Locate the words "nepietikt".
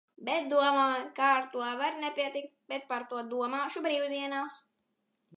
2.05-2.49